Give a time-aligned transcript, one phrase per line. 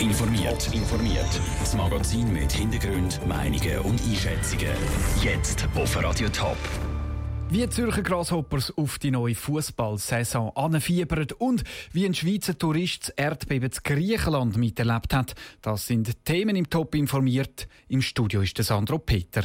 [0.00, 0.72] informiert.
[0.72, 1.40] informiert.
[1.60, 4.68] Das Magazin mit Hintergrund, Meinungen und Einschätzungen.
[5.22, 6.56] Jetzt auf Radio Top.
[7.50, 13.72] Wie Zürcher Grasshoppers auf die neue Fußballsaison anfiebern und wie ein Schweizer Tourist das Erdbeben
[13.72, 17.66] zu Griechenland miterlebt hat, das sind Themen im Top informiert.
[17.88, 19.44] Im Studio ist der Sandro Peter.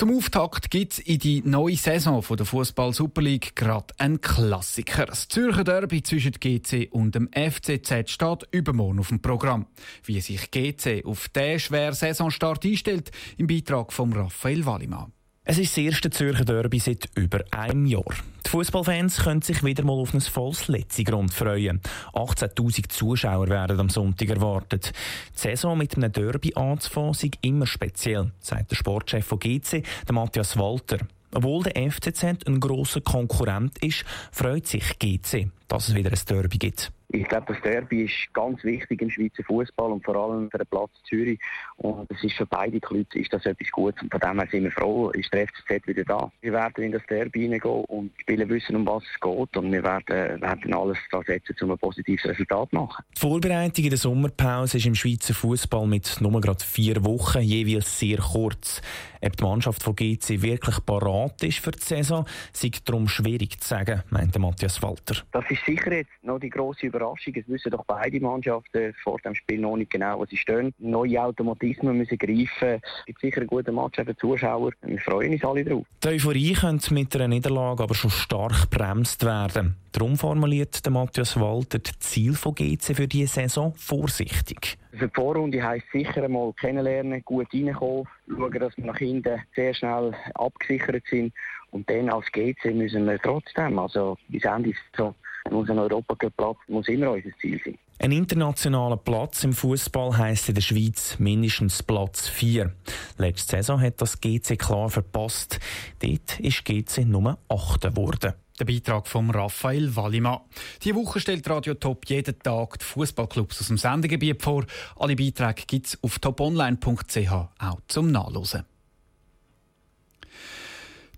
[0.00, 5.04] Zum Auftakt gibt es in die neue Saison der Fußball Super League gerade einen Klassiker.
[5.04, 9.66] Das Zürcher Derby zwischen GC und dem FCZ steht übermorgen auf dem Programm.
[10.02, 15.12] Wie sich GC auf diesen schweren Saisonstart einstellt, im Beitrag von Raphael Wallimann.
[15.50, 18.04] Es ist das erste Zürcher Derby seit über einem Jahr.
[18.46, 21.80] Die Fußballfans können sich wieder mal auf ein volles Letzigrund freuen.
[22.12, 24.92] 18.000 Zuschauer werden am Sonntag erwartet.
[25.34, 30.14] Die Saison mit einem Derby anzufangen ist immer speziell, sagt der Sportchef von GC, der
[30.14, 30.98] Matthias Walter.
[31.34, 36.58] Obwohl der FCZ ein grosser Konkurrent ist, freut sich GC, dass es wieder ein Derby
[36.58, 36.92] gibt.
[37.12, 40.66] Ich glaube, das Derby ist ganz wichtig im Schweizer Fußball und vor allem für den
[40.68, 41.40] Platz Zürich.
[41.76, 44.00] Und es ist für beide Clubs ist das etwas Gutes.
[44.02, 46.30] Und von dem her sind wir froh, ist der FCZ wieder da.
[46.40, 49.56] Wir werden in das Derby hineingehen und die Spieler wissen, um was es geht.
[49.56, 53.04] Und wir werden, werden alles daran setzen, um ein positives Resultat zu machen.
[53.16, 57.98] Die Vorbereitung in der Sommerpause ist im Schweizer Fußball mit nur gerade vier Wochen jeweils
[57.98, 58.82] sehr kurz.
[59.22, 63.68] Ob die Mannschaft von GC wirklich parat ist für die Saison, ist darum schwierig zu
[63.68, 65.16] sagen, meinte Matthias Walter.
[65.32, 67.34] Das ist sicher jetzt noch die grosse Überraschung.
[67.34, 70.72] Es wissen doch beide Mannschaften vor dem Spiel noch nicht genau, wo sie stehen.
[70.78, 72.80] Neue Automatismen müssen greifen.
[72.82, 74.72] Es gibt sicher einen guten Match für die Zuschauer.
[74.82, 75.84] Wir freuen uns alle drauf.
[76.04, 79.76] Die Euphorie könnte mit einer Niederlage aber schon stark bremst werden.
[79.92, 84.78] Darum formuliert der Matthias Walter das Ziel von GC für diese Saison vorsichtig.
[85.00, 89.72] Für die Vorrunde heisst sicher einmal kennenlernen, gut reinkommen, schauen, dass wir nach hinten sehr
[89.72, 91.32] schnell abgesichert sind.
[91.70, 95.14] Und dann als GC müssen wir trotzdem, also bis Ende so
[95.50, 97.78] muss ein Europacup-Platz muss immer unser Ziel sein.
[97.98, 102.70] Ein internationaler Platz im Fußball heisst in der Schweiz mindestens Platz 4.
[103.16, 105.60] Letzte Saison hat das GC klar verpasst.
[106.00, 108.34] Dort ist GC Nummer 8 geworden.
[108.60, 110.40] Der Beitrag von Raphael Wallimann.
[110.82, 114.66] Diese Woche stellt Radio Top jeden Tag die Fußballclubs aus dem Sendegebiet vor.
[114.96, 118.64] Alle Beiträge gibt es auf toponline.ch auch zum Nachlesen.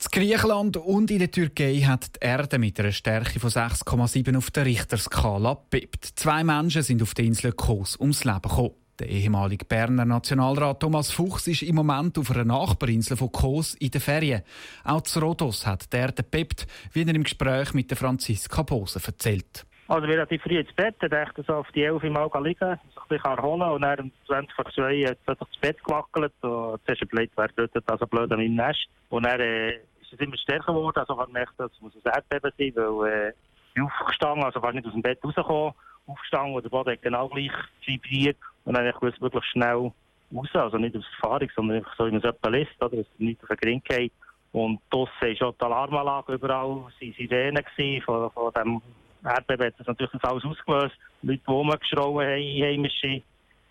[0.05, 4.53] In Griechenland und in der Türkei hat die Erde mit einer Stärke von 6,7 auf
[4.53, 6.13] der Richterskala bebt.
[6.15, 8.82] Zwei Menschen sind auf der Insel Kos ums Leben gekommen.
[8.99, 13.91] Der ehemalige Berner Nationalrat Thomas Fuchs ist im Moment auf einer Nachbarinsel von Kos in
[13.91, 14.43] den Ferien.
[14.85, 19.67] Auch zu Rhodos hat Erde bebt, wie er im Gespräch mit der Franziska Bose erzählt.
[19.89, 23.09] Also relativ früh ins Bett, dachte so auf die 11 Uhr mal liegen, sich ein
[23.09, 27.03] bisschen erholen und dann um 20 vor 2 hat es das Bett gewackelt und zuerst
[27.03, 28.89] überlegt, wer dort also blöd an meinem Nest.
[29.09, 32.13] Und dann äh, ist es immer stärker geworden, also ich habe gemerkt, das muss ein
[32.13, 33.33] Erdbeben sein, weil äh,
[33.75, 35.73] ich aufgestanden, also ich nicht aus dem Bett rausgekommen,
[36.07, 37.53] aufgestanden und der Boden hat genau gleich
[37.85, 39.93] vibriert und dann habe ich wirklich schnell
[40.35, 43.07] raus, also nicht aus Erfahrung, sondern einfach so, wie man es etwa liest, oder, dass
[43.07, 44.13] es nicht auf den geht.
[44.53, 48.83] Und draussen war schon die Alarmanlage überall, es waren Sirenen von, von dem
[49.25, 50.97] Erdbeben hat das natürlich alles ausgelöst.
[51.23, 53.23] Leute, die rumgeschrauen haben, Einheimische.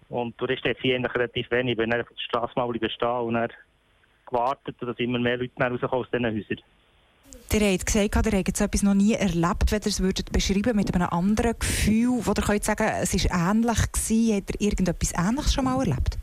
[0.09, 1.71] Und Touristen hat hier eigentlich relativ wenig.
[1.71, 3.49] Ich bin dann auf der Straße mal stehen und dann
[4.25, 6.63] gewartet, dass immer mehr Leute rauskommen aus diesen Häusern.
[7.53, 9.71] Ihr habt gesagt, ihr habt so etwas noch nie erlebt.
[9.71, 13.51] Wenn ihr es würdet beschreiben mit einem anderen Gefühl, wo ihr könnt sagen, es war
[13.51, 16.17] ähnlich gewesen, habt ihr irgendetwas Ähnliches schon mal erlebt?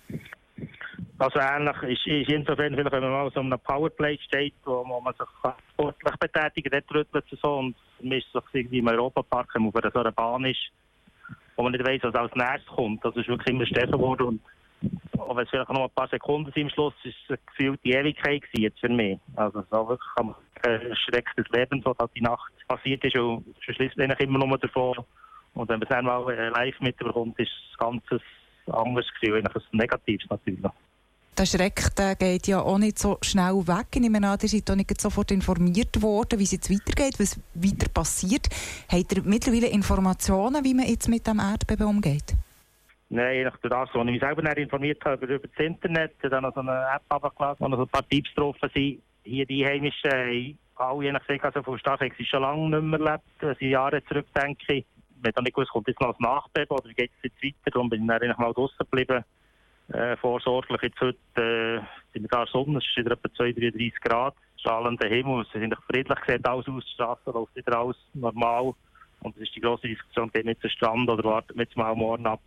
[1.18, 5.28] Also ähnlich ist, ist insofern, wenn man mal so einem Powerplay steht, wo, man sich
[5.74, 9.74] sportlich betätigt, dort rüttelt es so und man ist so irgendwie im Europapark, wenn man
[9.74, 10.70] auf so einer Bahn ist,
[11.56, 13.04] wo man nicht weiss, was als nächstes kommt.
[13.04, 14.40] Das ist wirklich immer stärker geworden und
[15.36, 18.42] wenn es vielleicht noch ein paar Sekunden sind am Schluss, ist es gefühlt die Ewigkeit
[18.52, 19.18] jetzt für mich.
[19.36, 23.44] Also so wirklich kann man ein schreckliches Leben, was halt die Nacht passiert ist und
[23.60, 24.96] schließt eigentlich immer nur davon.
[25.54, 28.22] Und wenn man es dann mal äh, live mitbekommt, ist es ein ganz
[28.66, 30.70] anderes Gefühl, ein negatives natürlich.
[31.38, 33.86] Der Schreck der geht ja auch nicht so schnell weg.
[33.94, 37.40] Ich nehme an, ihr seid auch nicht sofort informiert worden, wie es jetzt weitergeht, was
[37.54, 38.48] weiter passiert.
[38.90, 42.34] Habt ihr mittlerweile Informationen, wie man jetzt mit dem Erdbeben umgeht?
[43.10, 46.86] Nein, nach das, was ich mich selber informiert habe über das Internet, dann so eine
[46.94, 49.00] App abgeladen, wo noch ein paar Tipps drauf sind.
[49.28, 53.00] Hier die Einheimischen haben alle je nachdem, also Start haben sie schon lange nicht mehr
[53.00, 54.74] erlebt, wenn ich Jahre zurückdenke.
[54.74, 54.86] Ich
[55.22, 58.02] habe nicht gewusst, kommt jetzt noch ein Nachbeben oder geht es jetzt weiter, darum bin
[58.02, 59.24] ich dann mal draußen geblieben
[59.92, 60.80] äh, vorsorglich.
[60.82, 61.80] Jetzt heute äh,
[62.12, 65.76] sind wir da Sonne, es ist wieder etwa 32, 33 Grad, strahlender Himmel, es ist
[65.90, 68.74] friedlich, sieht alles aus, läuft wieder alles normal.
[69.20, 72.40] Und es ist die grosse Diskussion, geht nicht Strand oder wartet jetzt mal morgen ab.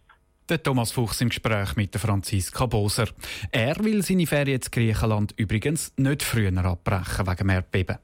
[0.52, 3.08] Der Thomas Fuchs im Gespräch mit der Franziska Boser.
[3.52, 8.00] Er will seine Ferien in Griechenland übrigens nicht früher abbrechen wegen Erdbeben.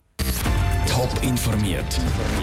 [0.87, 1.99] Top informiert,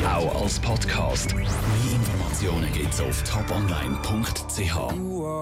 [0.07, 1.35] auch als Podcast.
[1.35, 4.95] Mehr Informationen gibt's auf toponline.ch.